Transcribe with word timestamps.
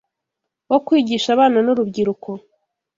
wo 0.69 0.77
kwigisha 0.85 1.27
abana 1.35 1.57
n’urubyiruko 1.65 2.29